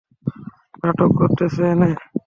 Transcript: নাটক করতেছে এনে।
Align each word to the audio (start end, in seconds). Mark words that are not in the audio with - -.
নাটক 0.79 1.11
করতেছে 1.19 1.61
এনে। 1.71 1.89